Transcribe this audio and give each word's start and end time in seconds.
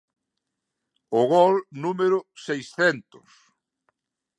O 1.19 1.21
gol 1.33 1.55
número 1.83 2.17
seiscentos. 2.45 3.29